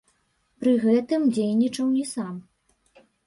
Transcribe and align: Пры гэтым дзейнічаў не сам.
Пры 0.63 0.71
гэтым 0.85 1.27
дзейнічаў 1.35 1.93
не 1.99 2.05
сам. 2.15 2.35